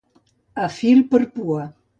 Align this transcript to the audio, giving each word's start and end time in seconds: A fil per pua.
A 0.63 0.71
fil 0.77 1.05
per 1.13 1.23
pua. 1.37 1.73